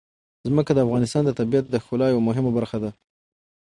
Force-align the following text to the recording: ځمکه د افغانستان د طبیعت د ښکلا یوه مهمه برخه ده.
ځمکه 0.47 0.71
د 0.73 0.79
افغانستان 0.85 1.23
د 1.25 1.31
طبیعت 1.39 1.65
د 1.69 1.75
ښکلا 1.83 2.07
یوه 2.11 2.23
مهمه 2.29 2.51
برخه 2.57 2.77
ده. 2.83 2.91